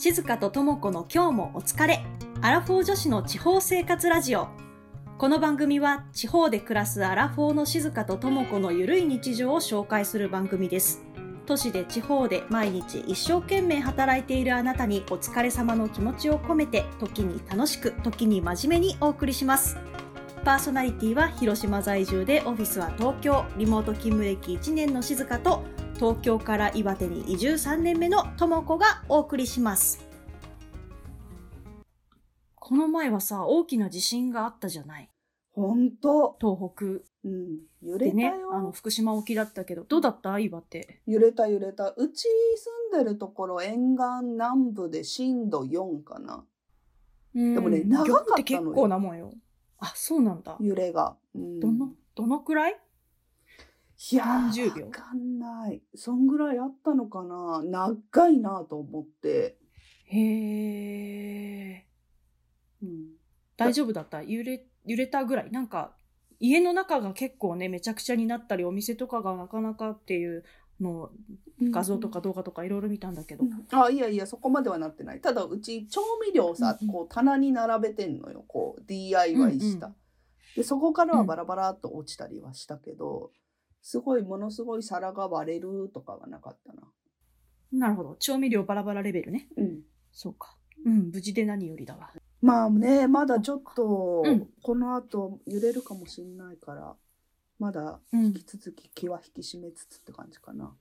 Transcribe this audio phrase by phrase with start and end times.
[0.00, 2.04] 静香と智子の今日もお疲れ。
[2.40, 4.46] アラフォー女子の地方生活ラジオ。
[5.18, 11.02] この番組は地方で暮らすアラフォーの静香と智子のゆるい日常を紹介する番組です。
[11.46, 19.76] 都市で地方で毎日一生懸命働いているあなたにお疲れ様の気持ちを込めて時に楽しく時に真面目にお送りします。
[20.44, 25.64] パーソナリティは広島在住でオフィスは東京、リモート勤務歴1年の静香と
[25.98, 30.06] 東京から岩手に移住3年目の智子がお送りします。
[32.54, 35.10] この前はさ、大きな地震があったじゃない。
[35.50, 36.36] ほんと。
[36.40, 36.84] 東北
[37.24, 37.58] うん。
[37.82, 40.38] 揺れたよ。、あの福島沖だったけど、どうだった？
[40.38, 41.00] 岩手。
[41.06, 41.90] 揺れた揺れた。
[41.96, 42.28] うち
[42.92, 46.44] 住んでるところ沿岸南部で震度4かな。
[47.34, 49.32] でもね長かったのよ結構なもんよ。
[49.78, 50.56] あ、そうなんだ。
[50.60, 51.16] 揺れが。
[51.34, 52.78] うん、どの、どのくらい？
[54.12, 55.82] いや何十秒ーわかんない。
[55.94, 57.62] そんぐらいあったのかな。
[57.64, 59.58] 長いなと思って。
[60.04, 60.20] へ
[61.70, 61.86] え。
[62.82, 63.06] うん。
[63.56, 64.22] 大丈夫だった？
[64.22, 65.50] 揺れ、揺れたぐらい？
[65.50, 65.96] なんか、
[66.38, 70.44] 家の中が結構ね、めちゃくちゃになったり、お店とかがなかなかっていう
[70.80, 71.10] のを
[71.60, 73.44] 画像とか動画とかいろいろ見たんだけど。
[73.72, 79.94] あいやいやそこまではなってないただうち調味料さ、うんうんこう棚に並べてんのよこう DIY した、うん
[80.56, 83.30] でそこからはバラバラっと落ちたりはしたけど、
[83.82, 86.82] すごいものすごい皿が割れるとかはなかったな
[87.72, 88.16] なるほど。
[88.16, 89.48] 調味料バラバラレベルね。
[89.56, 89.80] うん
[90.12, 90.56] そうか。
[90.84, 92.10] うん、無事で何よりだわ。
[92.40, 96.94] まあねまだちょっと、うんこの後揺れるかもしんないから
[97.58, 100.72] まだうん引き続き気は引き締めつつって感じかな、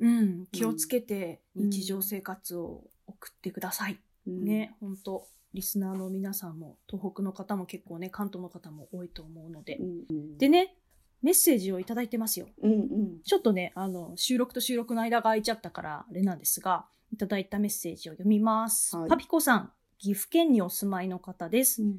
[0.00, 3.98] うん、気をつけて日常生活を送ってください。
[4.26, 9.82] うんね、本当リスナーの皆さんも、東北の方も結構ね、関東の方も多いと思うのでう。
[9.82, 10.76] んうん、でね、
[11.22, 12.46] メッセージをいただいてますよ。
[12.62, 18.96] うんうんちょっとね、あの、収録と収録の間が空いちゃったから、あれなんですが、いただいたメッセージを読みます。
[18.96, 21.82] はいパピコさん、岐阜県にお住まいの方です。
[21.82, 21.98] うん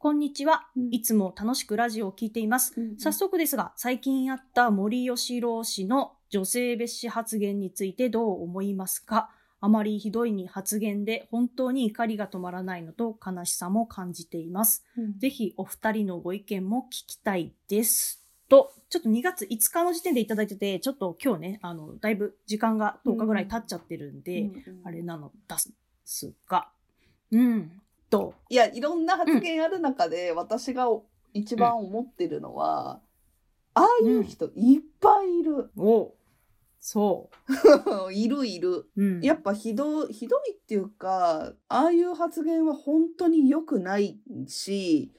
[0.00, 0.88] こんにちはうん。
[0.92, 2.72] いつも楽しくラジオを聞いています。
[2.98, 9.28] 早速ですが、最近あった森喜朗氏の女性蔑視発言についてどう思いますか？
[9.60, 14.84] あまりひどいに発言で本当に怒りが止まらないのと悲しさも感じています。
[14.96, 18.24] うんぜひお二人のご意見も聞きたいです。
[18.48, 25.56] と、ちょっと2月5日の時点でいただいてて、ちょっと今日ね、あの、だいぶ時間が10日ぐらい経っちゃってるんで、うんうんあれなので
[26.04, 26.68] すが、
[27.30, 27.70] うん、
[28.08, 30.86] と、いやいろんな発言ある中で、私が
[31.34, 33.00] 一番思ってるのは、
[33.74, 36.14] ああいう人いっぱいいる、お
[36.80, 37.30] そ
[38.12, 38.86] いるいる。
[38.96, 39.04] う。
[39.04, 39.20] うん。
[39.20, 45.12] やっぱひどひどいっていうかああいう発言は本当に良くないし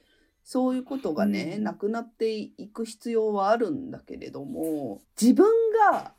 [0.52, 5.46] そういうことがね、うんなくなっていく必要はあるんだけれども自分
[5.92, 6.12] が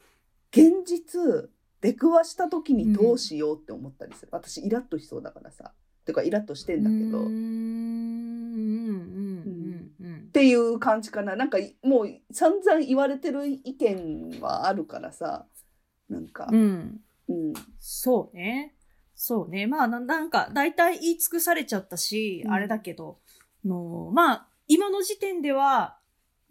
[0.51, 1.49] 現実
[1.81, 5.73] 出くわした時にどうしようって思ったりする、私イラッとしそうだからさ
[6.05, 7.23] てかイラッとしてんだけど。
[7.23, 7.81] うーん
[10.29, 15.45] っていう感じかななんかいもう散々言われてる意見はあるからさ
[16.07, 17.01] なんかうん。
[17.27, 17.49] うん。
[17.49, 18.75] うんそうね。
[19.23, 19.67] そうね。
[19.67, 23.19] まあ、ななんか、大体言い尽くされちゃったし、うんあれだけど、
[23.65, 25.97] の、まあ、今の時点では、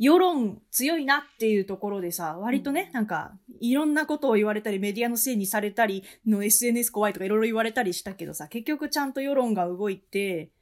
[0.01, 2.93] 世論強いなっていうところでさ、割とね、うん。
[2.95, 10.53] なんか、いろんなことを言われたり、メディアのせいにされたり、の SNS 怖いとかいろいろ言われたりしたけどさ、結局ちゃんと世論が動いて、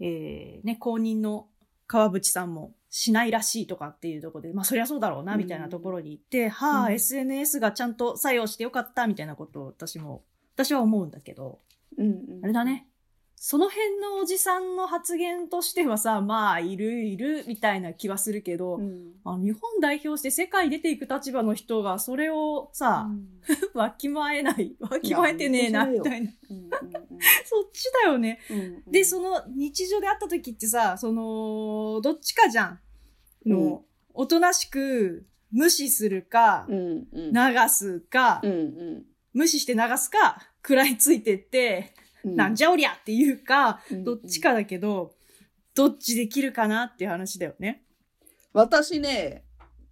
[0.00, 1.48] えーね、公認の
[1.88, 6.92] 川淵さんもしないらしいとかっていうところで、まあそりゃそうだろうな、みたいなところに行って、はあ、うん。
[6.94, 10.22] SNS がちゃんと作用してよかった、みたいなことを私も、
[10.54, 11.58] 私は思うんだけど、
[11.98, 12.44] うんうん。
[12.44, 12.86] あれだね。
[13.44, 23.08] その辺のおじさんの発言としてはさ、まあ、いるいる、みたいな気はするけど、うんあの日本代表して世界出ていく立場の人がそれをさ、
[23.74, 26.30] わきまえない、わきまえてねえな、みたいな。
[26.50, 26.70] うんうん
[27.44, 28.38] そっちだよね。
[28.48, 32.80] うんうんで、その日常で会った時ってさ、その、どっちかじゃん。
[33.44, 33.80] の、うん
[34.14, 45.14] おとなしく無視するか、うんうん流すか、うんうん無視して流すか、食らいついてって、うんなんじゃおりゃっていうか、うんどっちかだけど、
[45.74, 47.84] どっちできるかなっていう話だよね。
[48.52, 49.44] 私ね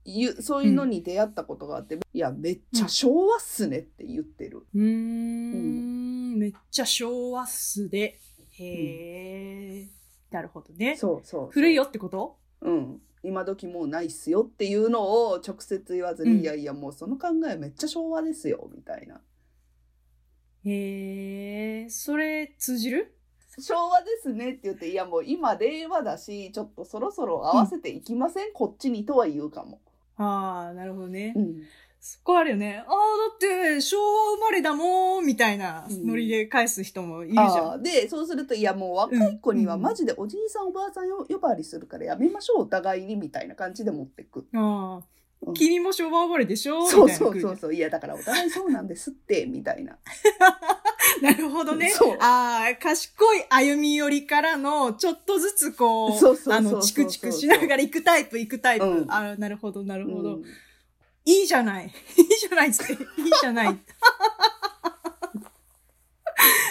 [0.04, 8.18] ゆそういうのに出会ったことがあって、いやめっちゃ昭和っすねって言ってる、うーん、めっちゃ昭和っすで。
[8.52, 9.88] へえ、
[10.30, 10.96] なるほどね。
[10.96, 11.48] そうそう。
[11.50, 12.38] 古いよってこと？
[12.60, 13.00] うん。
[13.22, 16.40] 今時もうないっすよっていうのを直接言わずに、うん。
[16.40, 19.20] いやいやもうその考えめっちゃ昭和ですよみたいな
[20.64, 23.14] へえ、それ通じる
[23.58, 29.80] 昭和ですねって言っていやもう今令和だしちょっとそろそろ合わせていきません、こっちにとは言うかも、
[30.16, 31.32] ああ、なるほどね。
[31.36, 31.62] うん。
[32.02, 32.78] そこあるよね。
[32.78, 32.94] ああ、だ
[33.34, 37.46] って、昭和生まれだもん、みたいなノリで返す人もいるじゃん。
[37.72, 39.82] あーでそうするといやもう若い子にはうん。
[39.82, 44.46] マジでおじいさんおばあさんよ呼ばわりするからやめましょうお互いにみたいな感じで持ってく。
[44.54, 46.86] ああうん君も昭和生まれでしょ？
[46.86, 49.98] そうみたいなそうそうそういやだからお互いそうなんですって みたいな。
[51.22, 52.16] なるほどねそう。
[52.20, 56.10] ああ、賢い歩み寄りからの、ちょっとずつこう、
[56.52, 58.86] あの、チクチクしながら行くタイプ、行くタイプ。
[58.86, 60.36] うんああ、なるほど、なるほど。
[60.36, 60.44] うん
[61.26, 61.86] いいじゃない。
[62.16, 62.92] いいじゃないって。
[62.92, 62.98] いい
[63.40, 63.78] じゃない。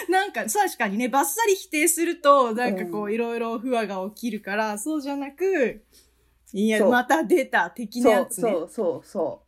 [0.08, 5.84] なんか、確かにね、バッサリ否定すると、なんかこうう、いろいろ不和が起きるから、そうじゃなく、
[6.52, 8.50] いや、また出た、的なそやつね。
[8.50, 9.42] うそうそうそ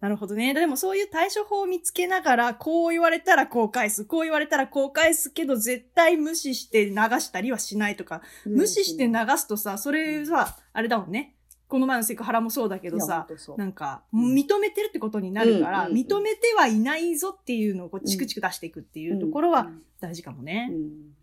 [0.00, 0.52] なるほどね。
[0.52, 8.50] でもそういう対処法を見つけながら、こう言われたらこう返す、こう言われたらこう返すけど、絶対無視して流したりはしないとか、う。
[8.50, 11.36] 無視して流すとさ、それさ、あれだもんね。
[11.68, 13.26] この前のセクハラもそうだけどさ
[13.56, 20.68] なんか、うん認めてるってことになるから、うんうんうん認めてはいないぞっていうのをこうチクチク出していくっていうところは大事かもうね。
[20.68, 21.14] ん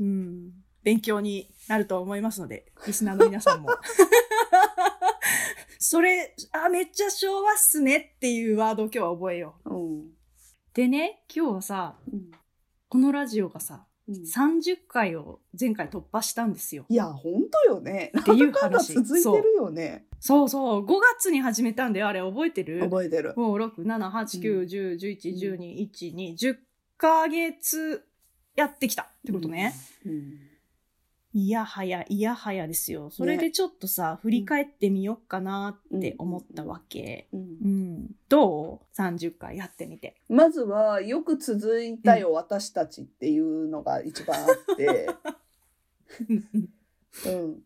[0.00, 0.52] うん。
[0.82, 3.68] 勉強になると思いますので、リスナーの皆さんも。
[5.78, 9.74] それ、あ、めっちゃ昭和っすねっていうワードを今日は覚えよう。
[9.74, 10.04] うん
[10.74, 12.30] でね、今日はさ、うん
[12.90, 16.86] このラジオがさ、うん30回を前回突破したんですよ。
[16.88, 18.12] いや本当よね。
[18.18, 20.06] っていう話続いてるよね。
[20.20, 22.80] そうそう、5月に始めたんだよ、あれ覚えてる？
[22.80, 23.34] 覚えてる。
[23.36, 26.56] 5、6、7、8、9、10、11、12、1、2、10
[26.96, 28.04] ヶ月
[28.56, 29.74] やってきたってことね。
[30.06, 30.38] うん。
[31.34, 33.10] いやはや、いやはやですよ。
[33.10, 37.28] それでちょっとさ、振り返ってみよっかなって思ったわけ。
[37.32, 38.10] うんうん。
[38.28, 40.16] どう ?30 回やってみて。
[40.28, 45.08] まずはよく続いたよ、私たちっていうのが一番あって、
[47.26, 47.62] うん、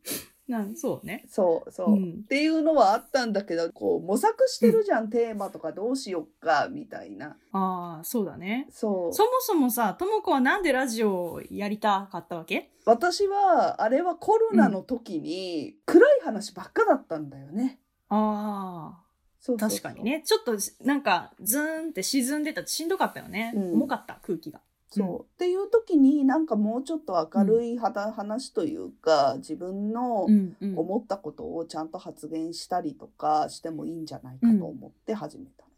[0.49, 1.25] なんそうね。
[1.29, 8.67] そうそう、うんっていうのはあったんだけどこう模索してるじゃん、テーマとかどうしよっかみたいなああ、そうだね。
[8.71, 12.71] そうそもそもさ、ともこはなんでラジオをやりたかったわけ？
[12.85, 17.79] 私はあれはコロナの時に暗い話ばっかだったんだよね。
[18.09, 19.03] ああ、
[19.41, 20.03] そう確かに。
[20.03, 20.23] ね。
[20.27, 22.67] ちょっとなんか、ズーンって沈んでた。
[22.67, 23.53] しんどかったよね。
[23.55, 24.61] うん重かった、空気が。
[24.93, 30.79] そう、うんっていう時になんかもうちょっと明るい話というか自分のうんうん。
[30.79, 35.71] 思ったことをちゃんと発言したりとかしてもいいんじゃないかと思って始めたの、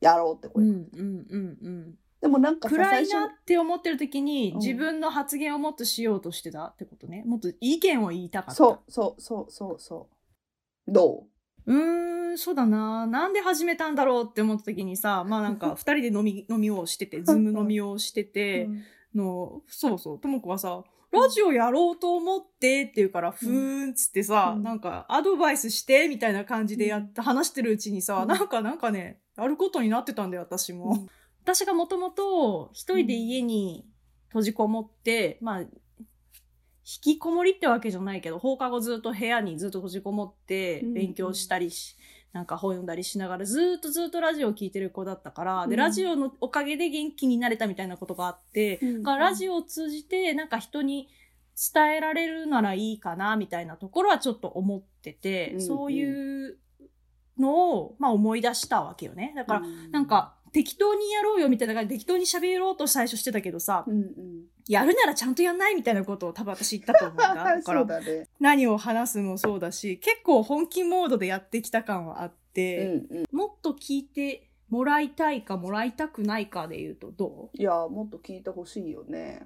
[0.00, 1.94] やろうってこれ、うんうんうんうん。
[2.20, 4.58] でもなんかさ暗いなって思ってる時に、うん。
[4.58, 7.22] 自分の発言をもっとしようとしてたってことね。
[7.26, 8.54] もっと意見を言いたかった。
[8.54, 10.08] そうそうそうそうそ
[10.86, 10.92] う。
[10.92, 11.37] どう？
[11.74, 13.06] ーん、そうだな。
[13.06, 18.68] なんで始めたんだろうって思った時にさ、まあなんか 二人で飲み、飲みをしてて、ズーム飲みをしてう、て、
[19.14, 24.62] の、そうそう、ともこはさ、ラジオやろうと思ってって言うから、ふーんっつってさ、うん。
[24.62, 28.28] なんかアドバイスしてみたいな感じでやって、話してるうちにさ、うん。
[28.28, 30.92] なんかなんかね、やることになってたんだよ、私も。
[30.92, 31.08] うん。
[31.42, 33.86] 私がもともと一人で家に
[34.28, 35.64] 閉じこもって、まあ、
[36.88, 41.96] 引きこもりってわけじゃないけど、放課後ずっと部屋にずっと閉じこもってうん勉強したりし、
[42.32, 45.78] なんか本読んだりしながらずっとずっとラジオを聞いてる子だったから、で、うん。
[45.78, 49.02] ラジオのおかげで元気になれたみたいなことがあって、うん。
[49.02, 51.10] だからラジオを通じてなんか人に
[51.74, 56.58] 伝えられるならいいかなみたいなところはちょっと思ってて、うんそういう
[57.38, 59.32] のを、まあ、思い出したわけよね。
[59.36, 64.08] だから、なんか、適当にやろうよみたいな感じで適当に喋ろうと最初してたけどさ、うんうん
[64.68, 67.34] やるならちゃんとやんないみたいなことを多分私言ったと思うんだ。
[67.56, 79.40] だからだね何を話すもそうだし、結構本気モードでやってきた感はあっうて、んうんもっと聞いてもらいたいかもらいたくないかで言うとどいやもっと聞いてほしいよね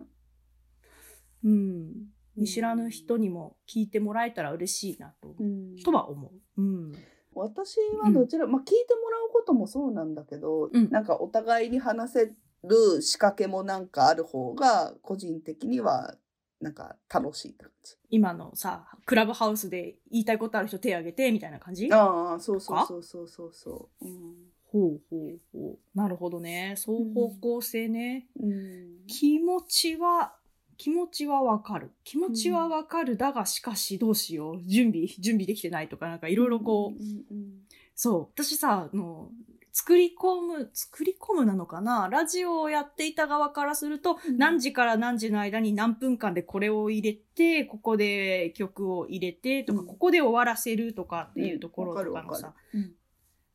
[1.45, 1.93] ううん。
[2.37, 6.63] 見知らぬ人にも聞いてもらえたら嬉しいなと、うんとは思う。
[6.63, 6.93] うん。
[7.35, 12.33] 私はどちら、まあ聞いてもらうこともそうなんだけど、うんなんかお互いに話せ
[12.65, 16.15] る仕掛けもなんかある方が個人的には
[16.61, 17.97] なんか楽しい感じ。
[18.11, 24.07] 今のさ、クラブハウスで言いたいことある人手挙げてみたいな感じああそうそうそうそうそうそう。
[24.07, 25.79] うんほうほうほう。
[25.95, 26.77] なるほどね。
[26.79, 28.27] 双方向性ね。
[28.41, 30.35] うん気持ちは、
[30.83, 31.93] 気持ちはわかる。
[32.03, 33.17] 気持ちはわかる。
[33.17, 34.63] だが、しかしどうしよう。
[34.67, 37.53] 準備、準備できてないとか、なんかいろいろこう、うんうん
[37.95, 38.21] そう。
[38.35, 39.31] 私さ、あの、
[39.71, 42.09] 作り込む、作り込むなのかな？
[42.11, 52.97] ラジオをやっていた側からすると、うん何時から何時の間に何分間でこれを入れて、ここで曲を入れてとか、うんここで終わらせるとかっていうところとかのさ、わかるわかる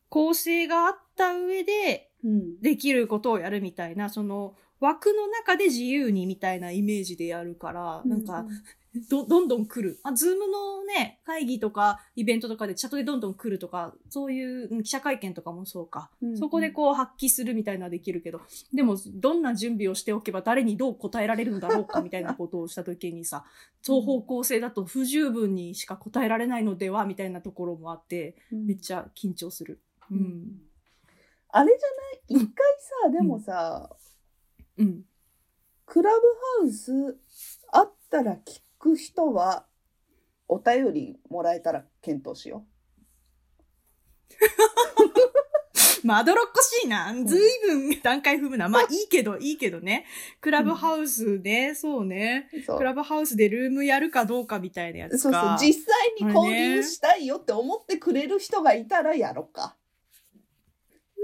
[0.08, 8.46] 構成があった上で、うんできることをやるみたいな、その枠の中で自由にみたいなイメージでやるから、なんか、
[9.10, 10.00] ど、どんどん来る。
[10.02, 16.10] あ、ズームのね、会議とかイベントとかでチャットでどんどん来るとか、そういううん記者会見とかもそうか。
[16.22, 18.42] うんそこでこう発揮するみたいなできるけど、
[18.74, 23.44] でもどんな準備をしておけば誰にどう答えられるんだろうかみたいなことをした時にさ、
[23.82, 29.80] 双方向性だと不十分にしか答えられないのではみたいなところもあって、めっちゃ緊張する。
[30.10, 30.62] ううんん。
[31.50, 32.46] あれじゃない？
[32.46, 32.66] 一回
[33.04, 33.98] さ、でもさ、うん。
[35.86, 36.18] クラブ
[36.62, 37.18] ハウス
[37.72, 39.66] あったら聞く人は
[40.48, 42.66] お便りもらえたら検討しよ
[46.04, 47.14] まどろっこしいな。
[47.26, 48.70] ずいぶん段階踏むな。
[48.70, 50.06] まあいいけど、いいけどね。
[50.40, 52.50] クラブハウスで、そうね。
[52.54, 52.62] う。
[52.62, 55.58] そうクラブハウスでルームやるかどうかみたいなやつそうそうか。
[55.60, 59.76] 実際に交流したいよって思ってくれる人がいたらやろうか。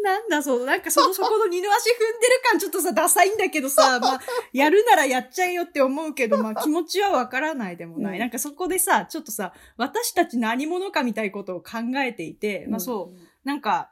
[0.03, 8.13] なんだそう、なんかその、 そこの二の足踏んでる感ちょっとさ、ダサいんだけどさ、 まあ、やるならやっちゃえよって思うけど、まあ 気持ちはわからないでもない。
[8.13, 8.19] うん。
[8.19, 13.91] なんかそこでさ、ちょっとさ、私たち何者かみたいなことを考えていて、まあそう、なんか、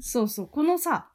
[0.00, 1.10] そうそう、このさ、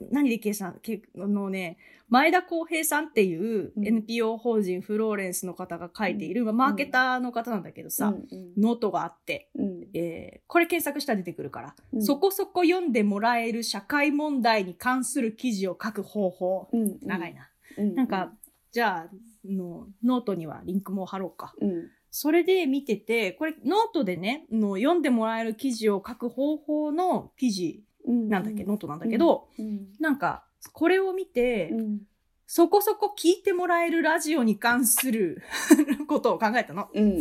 [0.00, 0.80] 何で計算、
[1.16, 3.86] のね、前田康平さんっていううん。
[3.86, 8.52] NPO 法人フローレンスの方が書いている、まあマーケターの方なんだけどさ、うんうん。
[8.56, 9.88] ノートがあって、うん。
[9.94, 12.02] えーこれ検索したら出てくるから、うん。
[12.02, 16.68] そこそこ読んでもらえる社会問題に関する記事を書く方法。
[16.72, 16.98] うん。
[17.02, 17.48] 長いな。
[17.78, 17.94] うん。
[17.94, 18.32] なんか、
[18.70, 21.54] じゃあの、ノートにはリンクも貼ろうか。
[21.60, 21.90] うん。
[22.10, 29.88] それで見てて、これノートでね、の読んでもらえる記事を書く方法の記事うんなんだっけ、ノートなんだけど、うん。
[29.98, 32.00] なんか、これを見て、うん。
[32.46, 35.42] そこそこ聞いてもらえるラジオに関する
[36.06, 36.88] ことを考えたの。
[36.92, 37.20] うんうんう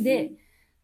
[0.00, 0.32] んで、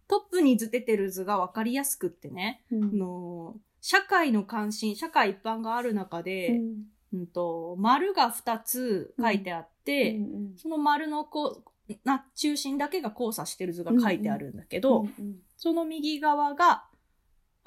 [0.08, 2.84] トップに図出てる図が分かりやすくってね、うん。
[2.84, 6.84] あの社会の関心、社会一般がある中うで、ん。
[7.12, 10.56] うんと丸が2つ書いてあって、うん。
[10.56, 15.36] その丸のこうな中心だけが交差してる図が書いてあるんだけど、うん。
[15.56, 16.84] その右側が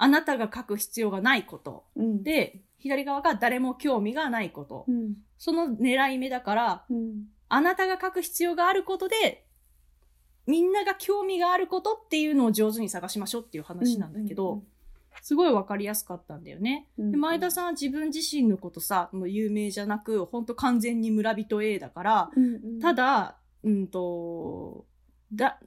[0.02, 1.84] あなたが書く必要がないこと。
[1.94, 2.22] うん。
[2.22, 4.86] で、左側が誰も興味がないこと。
[4.88, 5.16] うん。
[5.36, 7.24] その狙い目だから、うん。
[7.50, 9.44] あなたが書く必要があることで、
[10.46, 14.62] みんなが興味があることっていうのを上手に探しましょうっていう話なんだけど、
[15.20, 16.88] すごいわかりやすかったんだよね。
[16.96, 22.80] うんで前田さんは自分自身のことさ、もう有名じゃなく、ほんと完全に村人 A だから、うんうん。
[22.80, 24.86] ただ、うんと、
[25.34, 25.60] だ、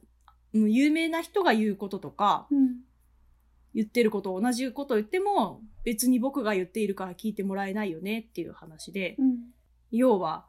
[0.52, 2.80] うん有名な人が言うこととか、うん
[3.74, 9.38] 言ってること同じことを言っても、別に僕が言っているから聞いてもらえないよねっていう話で、うん。
[9.90, 10.46] 要は、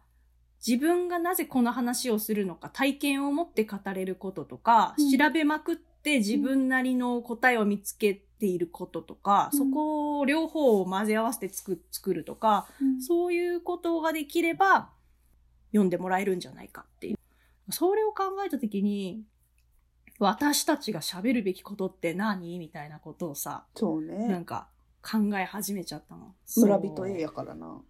[0.66, 5.18] 自分がなぜこの話をするのか、体験を持って語れることとか、うん。
[5.18, 9.60] 調べまくって自分なりの答えを見つけていることとか、うん。
[9.60, 13.02] そこを両方を混ぜ合わせて作作るとか、うん。
[13.02, 14.92] そういうことができれば、
[15.72, 17.18] 読んでもらえるんじゃないかっていう。
[17.72, 19.24] それを考えたときに、
[20.20, 22.58] 私たちが喋るべきことって何？
[22.60, 24.28] みたいなことをさ、そうね。
[24.28, 24.70] なんか
[25.02, 26.34] 考え始めちゃったの。
[26.58, 27.82] 村人 A やからな。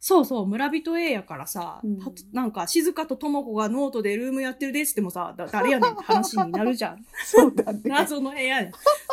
[0.00, 1.98] そうそう、村人 A やからさ、うん。
[1.98, 7.06] たなんか、静香と智子がノートでルームやってるでっつってもさ、だ誰やねんって話になるじゃん。
[7.24, 7.80] そうだね。
[7.84, 8.70] 謎の部屋や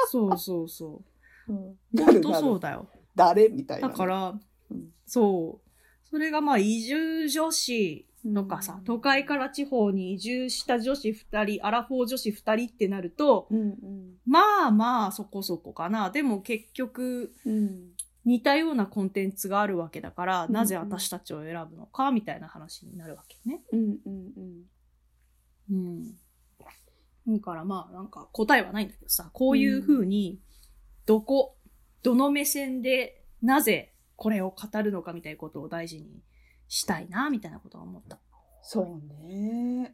[0.10, 1.02] そうそうそ
[1.48, 1.54] う。
[1.54, 1.78] うん。
[2.06, 2.90] ほんとそうだよ。
[3.16, 3.48] 誰？
[3.48, 3.94] みたいなね。
[3.94, 4.34] だから、
[4.72, 4.90] うん。
[5.06, 6.10] そう。
[6.10, 13.76] それがまあ、移住女子とかさ、うん都会から地方に移住した女子二人、アラフォー女子二人ってなると、うんうん
[14.26, 16.10] まあまあ、そこそこかな。
[16.10, 17.80] でも結局、うん
[18.24, 23.64] 似たようなコンテンツがあるわけだから、うんなぜ私たちを選ぶのか、みたいな話になるわけね。
[23.72, 24.66] うんうん
[25.72, 26.12] うん。
[27.28, 30.40] だからまあ、なんか答えはないんだけどさ、こういうふうに、
[31.06, 31.56] どこ、
[32.04, 36.22] どの目線で、なぜこれを語るのかみたいなことを大事に
[36.72, 38.18] したいな、みたいなことは思った。
[38.64, 39.94] そうね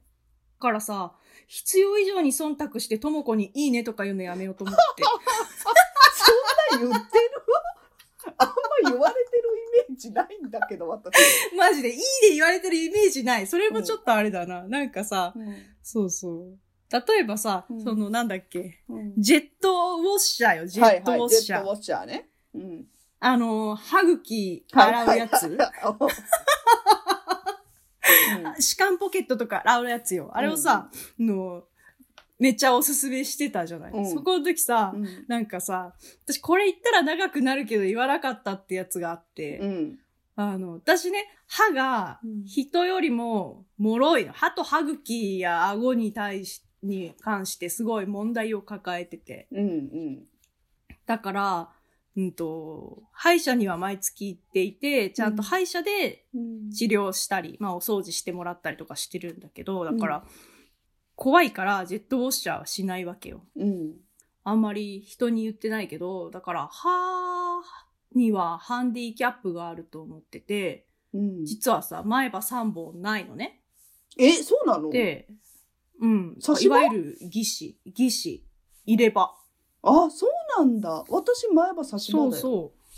[0.60, 1.16] だからさ、
[1.48, 5.02] 必要以上に忖度して、ともこにいいねとか言うのやめようと思って。
[6.70, 7.32] そんな言ってる？
[8.38, 8.54] あんま
[8.92, 9.44] 言われてる
[9.86, 11.16] イメージないんだけど私、
[11.58, 12.04] マジで、いいね
[12.36, 13.48] 言われてるイメージない。
[13.48, 14.68] それもちょっとあれだな。
[14.68, 15.34] なんかさ、
[15.82, 16.60] そうそう。
[16.92, 21.60] 例えばさ、うんそのなんだっけ、うんジェットウォッシャーよ、ジェットウォッシャー。
[21.60, 22.30] はいはい、ジェットウォッシャーね。
[22.54, 22.88] うん。
[23.20, 25.58] あの、歯茎洗うやつ、
[28.60, 30.32] 歯間ポケットとか洗うやつよ。
[30.34, 31.64] あれをさ、の、
[32.40, 33.92] めっちゃおすすめしてたじゃない。
[33.92, 35.94] うんそこの時さ、うんうんなんかさ、
[36.26, 40.00] 私これ言ったら長くなるけど言わなかったってやつがあって、うん。
[40.36, 44.34] あの、私ね、歯がうん人よりも脆いの。
[44.34, 49.48] 歯と歯茎や顎に対し、に関してすごい問題を抱えてて。
[49.52, 50.24] うんうん。
[51.08, 51.70] だから、
[52.18, 60.26] うんと、歯医者には毎月行っていて、ちゃんと歯医者でうん治療したり、まあお掃除してもらったりとかしてるんだけど、だから、
[61.16, 63.42] 怖いからジェットウォッシャーはしないわけよ。
[63.56, 63.94] うん。
[64.44, 67.62] あんまり人に言ってないけど、だから歯
[68.16, 71.46] にはハンディキャップがあると思ってて、うん。
[71.46, 73.62] 実はさ、前歯3本ないのね。
[74.18, 74.90] え、そうなの？
[74.90, 75.28] で、
[76.02, 76.38] うん。
[76.62, 78.44] いわゆる義歯、義歯、
[78.86, 79.36] 入れ歯。
[79.84, 81.04] あ、そうなんだ。
[81.10, 82.32] 私、前歯差し歯だよ。
[82.32, 82.94] そうそう。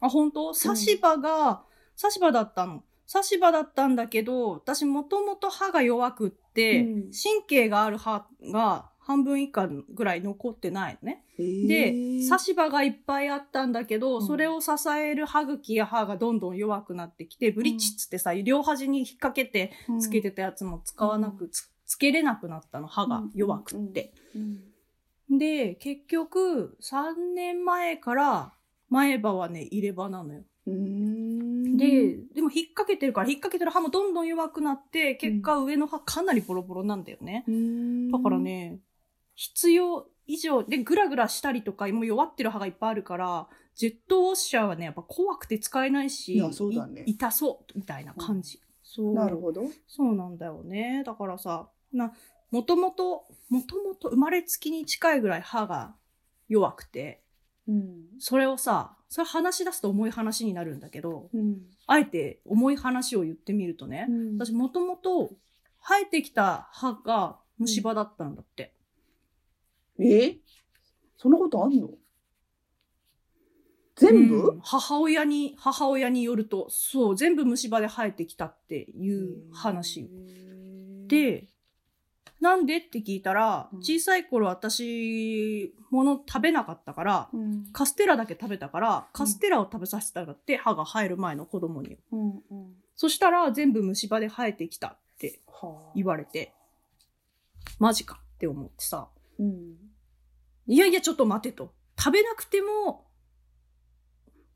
[0.00, 0.54] あ、本当？
[0.54, 1.64] 差し歯が、
[1.96, 2.84] 差し歯だったの。
[3.06, 11.24] 差し歯だったんだけど、私もともと歯が弱くって、うん神経がある歯が半分以下ぐらい残ってないのね。
[11.38, 24.12] で、差し歯がいっぱいあったんだけど、うんそれを支える歯茎や歯がどんどん弱くなってきて、ブリッジっつってさ、両端に引っ掛けてつけてたやつも使わなく、つつけれなくなったの、歯が弱くって。
[24.36, 24.60] うん。
[25.30, 28.54] で、結局、3年前から
[28.88, 30.42] 前歯はね、入れ歯なのよ。
[30.66, 31.76] うん。
[31.76, 37.44] で、でも引っ掛けてるから、引っ掛けてる歯もどんどん弱くなって、結果上の歯かなりボロボロなんだよね。
[37.46, 38.80] うん、だからね、
[39.34, 48.60] 必要以上でグラグラしたりとか、もう弱ってる歯がいっぱいあるから、ジェットウォッシャーはね、やっぱ怖くて使えないし、いやそうだねい痛そうみたいな感じ。
[48.82, 49.14] そう。
[49.14, 49.62] なるほど。
[49.86, 51.02] そうなんだよね。
[51.06, 52.12] だからさ、な、
[52.50, 55.94] もともと、もともと生まれつきに近いぐらい歯が
[56.48, 57.22] 弱くて、
[57.66, 57.96] うん。
[58.18, 61.58] それをさ、それ話し出すと重い話になるんだけど、うん。
[61.86, 65.30] あえて重い話を言ってみるとね、私もともと
[65.82, 68.74] 生えてきた歯が虫歯だったんだって。
[70.00, 70.36] え？
[71.16, 71.90] そんなことあんの？
[73.96, 80.08] 全部、うん母親に、母親によると、そう、全部虫歯で生えてきたっていう話よ。
[81.08, 81.48] で、
[82.40, 82.76] なんで？
[82.76, 91.98] って聞いたら、うん小さい頃私、もの食べなかったから、うん、カステラだけ食べたから、カステラを食べさせたんだって、歯が生える前の子供に。
[92.12, 92.74] うんうん。
[92.94, 95.92] そしたら、全部虫歯で生えてきたってはあ。
[95.94, 96.54] 言われて、
[97.78, 99.76] マジかって思ってさ、うん。
[100.66, 101.72] いやいや、ちょっと待てと。
[101.98, 103.06] 食べなくても、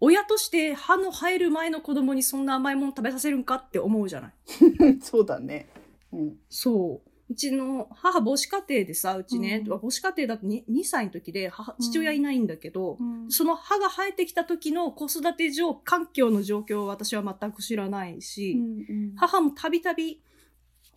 [0.00, 4.34] 親として歯の生える前の子供にそんな甘いもの食べさせるんかって思うじゃない。
[5.00, 5.68] そうだね。
[6.12, 6.36] うん。
[6.48, 7.11] そう。
[7.30, 9.78] うちの母母子家庭でさ、うちね、うん。
[9.78, 13.30] 母子家庭だと 2, 2歳の時で母父親いないんだけど、うん。
[13.30, 18.58] その歯が生えてきた時の子育て上、環境の状況を私は全く知らないし、
[18.88, 20.20] うん母もたびたび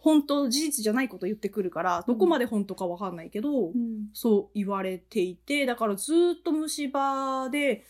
[0.05, 4.09] 本当事実じゃないこと言ってくるから、どこまで本当かわかんないけど、うん。
[4.13, 7.85] そう言われていて、だからずーっと虫歯で、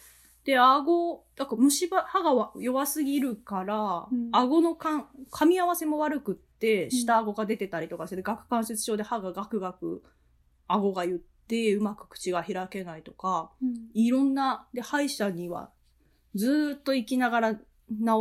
[0.46, 4.30] で、顎、だから虫歯、歯がわ弱すぎるから、うん。
[4.32, 10.04] 顎のかん噛み合わせも悪くって、下顎が出てたりとかして、顎関節症で歯がガクガク、
[10.68, 15.72] 顎が言って、うまく口が開けないとか、うんいろんな、で、歯医者には
[16.34, 17.62] ずーっと行きながら治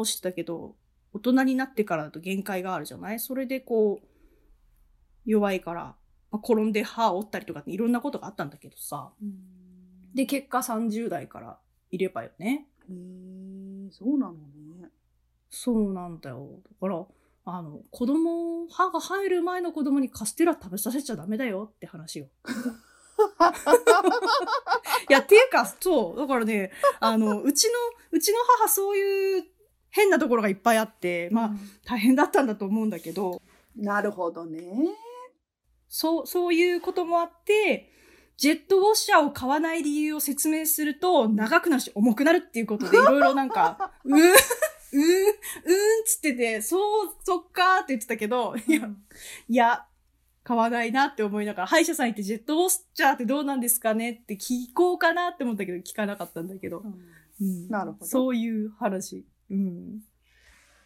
[0.04, 0.76] してたけど、
[1.12, 3.20] 大人になってからだと限界があるじゃない？
[3.20, 4.06] それでこう、
[5.24, 5.96] 弱いから、
[6.30, 9.12] まあ転んで歯を折ったりとかっていろんなことがあったんだけどさ。
[10.14, 11.58] で、結果30代から
[11.90, 12.68] いればよね。
[12.88, 14.90] へえそうなのね。
[15.50, 16.60] そうなんだよ。
[16.64, 17.04] だから、
[17.46, 22.28] あの、子供、歯が生える前の子供にカステラ食べさせちゃダメだよって話よ。
[25.08, 27.70] いや、っていうか、そう、だからね、あの、うちの、
[28.12, 29.44] うちの母そういう
[29.90, 31.50] 変なところがいっぱいあって、まあ、
[31.84, 33.42] 大変だったんだと思うんだけど、
[33.76, 34.64] なるほどね。
[35.88, 37.90] そう、そういうこともあって、
[38.36, 44.34] ジェットウォッシャーを買わない理由を説明すると、長くなるし重くなるっていうことで、いろいろなんか、 うーん、
[44.94, 48.88] うーん、うーんつってて、そう、そっかーって言ってたけど、いや、
[49.48, 49.86] いや、
[50.44, 56.78] 買わないなって思いながら、歯医者さん行ってジェットウォッシャーってどうなんですかねって聞こうかなって思ったけど、聞かなかったんだけど。
[56.78, 59.26] うんなるほどそういう話。
[59.50, 60.00] うん。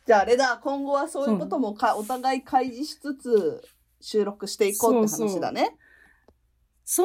[0.06, 3.62] じゃああれだ、今後はそういうこともかお互い開示しつつ
[4.00, 5.64] 収録していこうって話だね。
[5.64, 5.72] そう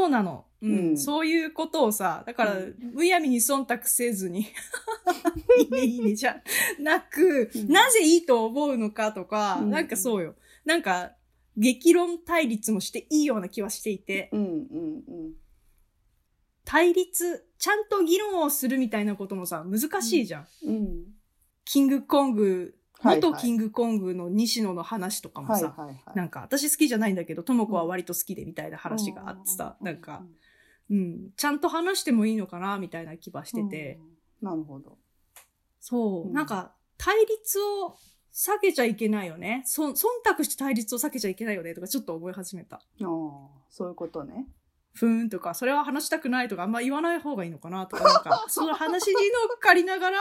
[0.10, 0.46] なの。
[0.62, 0.90] うん。
[0.90, 4.48] うんそういうことをさ、だから、うむやみに忖度せずに、
[5.60, 6.42] いいね、いいね、じゃ
[6.80, 10.36] なく、うんなぜいいと思うのかとか、うんなんかそうよ。
[10.66, 11.14] なんか、
[11.58, 15.34] 激論対立もしていいような気はしていて、うんうんうん。
[16.66, 20.48] 対立、ちゃんと議論をするみたいなこともさ、難しいじゃん。
[20.64, 21.06] うん。
[21.66, 26.18] キングコング、元キングコングの西野の話とかもさ、はいはいはい。
[26.18, 30.24] なんか私好きじゃないんだけど、とも子は割と好きでみたいな話があってさ、なんか、
[30.90, 34.00] うん、ちゃんと話してもいいのかな、みたいな気はしてて、
[34.42, 34.50] うん。
[34.50, 34.98] なるほど。
[35.80, 37.98] そう、うんなんか、対立を
[38.34, 39.64] 避けちゃいけないよね。
[39.66, 39.96] そ忖
[40.38, 42.78] 度して対立を避けちゃいけないよね、とかちょっと思い始めた。
[42.78, 42.84] ああ、
[43.70, 44.48] そういうことね。
[44.94, 49.14] ふーんとか、それは話したくないとか、あんま言わない方がいいのかなとか、なんか、 その話に
[49.48, 50.20] 乗っかりながら、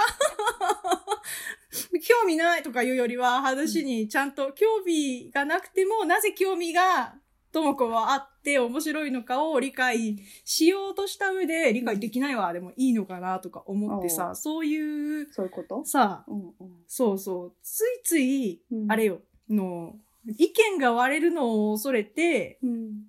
[2.02, 7.14] 興味ないとかいうよりは、話にちゃんと興味がなくても、なぜ興味が、
[7.50, 15.84] ともこはあって面白いのかを理解しようとした上で、理解できないわ、でもいいのかなとか思ってさ、そういう、そういうこと？
[15.84, 16.52] さ、うんうん。
[16.86, 19.96] そうそう、ついつい、うんあれよ、の、
[20.38, 23.04] 意見が割れるのを恐れて、うん。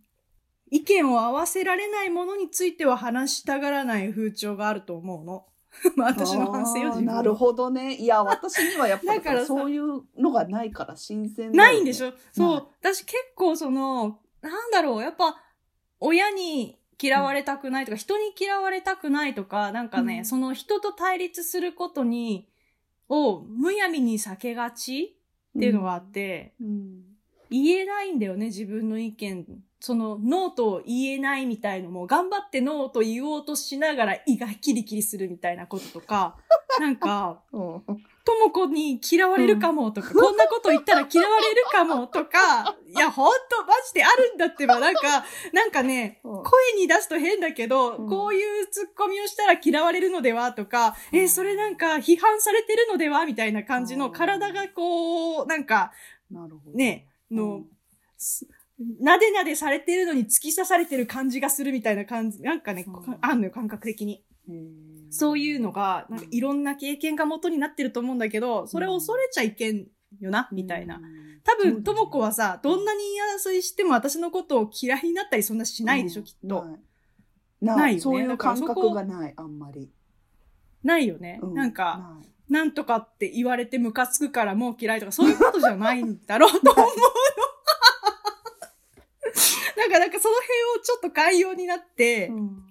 [0.70, 5.46] 意見を合わせられないものについては話したがらない風潮があると思うの。
[5.96, 7.96] まあ私の反省よ、なるほどね。
[7.96, 12.14] いや、私にはやっぱだからさそういうのがないから新鮮ねないんでしょ？
[12.32, 12.68] そう。
[12.82, 15.42] 私結構その、なんだろう、やっぱ、
[16.00, 22.48] 親に嫌われたくないとか、人に嫌われたくないとか、なんかね、うんその人と対立することに、
[23.10, 25.18] をむやみに避けがち
[25.58, 27.04] っていうのがあって、うん。
[27.50, 29.46] 言えないんだよね、自分の意見。
[29.86, 36.38] その、 NO と言えないみたいのも、頑張って NO と言おうとしながら胃がキリキリするみたいなこととか、
[36.80, 37.82] なんか、うん。
[38.24, 46.44] ともこに嫌われるかもとか、こんなこと言ったら嫌われるかもとか、いや、ほんと、マジであるんだってば、なんか、なんかね、うん。
[46.44, 48.10] 声に出すと変だけど、うん。
[48.10, 51.20] こういうツッコミをしたら嫌われるのではとか、うん。
[51.20, 54.12] えーそれなんか批判されてるのではみたいな感じのうん。
[54.14, 55.92] 体がこう、なんか。
[56.74, 57.66] ね、の、
[58.18, 58.48] す
[59.00, 64.24] なでなでされてるのに突き刺されてる感じがするみたいな感じ、なんかね、うんあんのよ、感覚的に。
[64.48, 69.86] うんそういうのが、なんかいろんな経験が元になってると思うんだけど、それを恐れちゃいけん
[70.20, 71.00] よな、みたいな。。
[71.44, 76.66] 多分、ともこはさ、どんなに言い争いしても私のことを嫌いになったりそんなしないでしょ、きっと。
[77.62, 77.92] ない。
[77.92, 79.92] よねそういう感覚がない、あんまり。
[80.84, 81.40] ないよね。
[81.44, 82.18] うなんか、
[82.50, 86.88] なんとかって言われてムカつくからもう嫌いとか、そういうことじゃないんだろうと思う
[90.00, 90.00] の。
[90.00, 92.64] なんか、なんかその辺をちょっと寛容になって、うん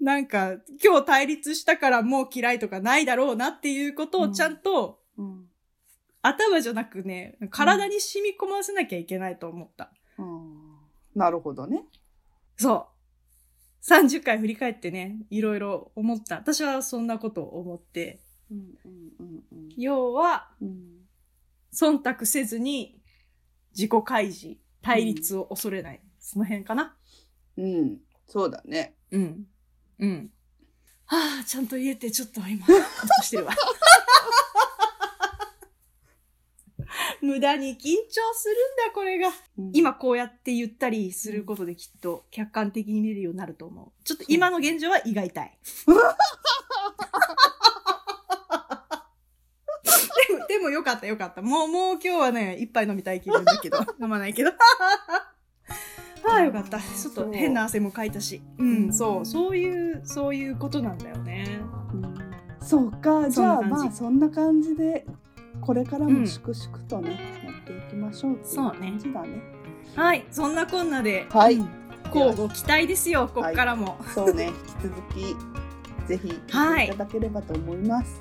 [0.00, 5.46] なんか、今日対立したからもう嫌いとかないだろうなっていうことをちゃんと、うん
[6.22, 9.90] 頭じゃなくね、体に染み込ませなきゃいけないと思った。
[10.18, 10.60] うん
[11.14, 11.84] なるほどね。
[12.56, 12.88] そ
[13.82, 13.90] う。
[13.90, 16.36] 30回振り返ってね、いろいろ思った。
[16.36, 18.20] 私はそんなことを思って。
[18.50, 21.00] うんうんうんうん要は、うん
[21.72, 23.00] 忖度せずに
[23.76, 26.00] 自己開示、対立を恐れない。
[26.20, 26.96] その辺かな。
[27.56, 28.94] うん、そうだね。
[29.10, 29.46] うん。
[29.98, 30.30] うん。
[31.06, 33.52] はあ、ちゃんと言えてちょっと今、 ほっとしてるわ。
[37.22, 37.80] 無駄に緊張
[38.34, 39.28] するんだ、これが。
[39.58, 44.04] うん今こうやって言ったりすることできっと客観的に見れるようになると思う。
[44.04, 45.58] ちょっと今の現状は胃が痛い。
[50.28, 51.42] でも、でもよかったよかった。
[51.42, 54.52] もう、もう今日はね、一杯飲みたい気分だけど、 飲まないけど。
[56.30, 56.78] ああ、よかった。
[56.78, 58.42] ちょっと変な汗もかいたし。
[58.58, 61.60] うん、そう、そういう、そういうことなんだよね。
[61.92, 62.30] うん
[62.62, 65.06] そうか、じゃあまあそんな感じで
[65.60, 69.42] これからうんも粛々とね、やっていきましょうっていうそうね感じだね。
[69.96, 71.68] はい、そんなこんなで、はいうん
[72.12, 73.96] 交互期待ですよ、こっからも。
[74.12, 75.36] そうね、引き続き
[76.08, 78.20] ぜひ聞いていただければと思います。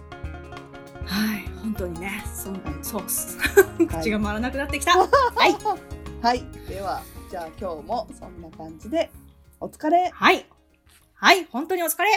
[1.06, 3.39] はい、本当にね、そんそうっす。
[3.39, 4.91] はい 口が回らなくなってきた。
[5.00, 5.06] は
[5.48, 5.56] い。
[6.22, 9.12] はい、ではじゃあ今日もそんな感じで
[9.60, 10.10] お疲れ。
[10.10, 10.48] はい。
[11.13, 12.10] はい、本当にお疲れ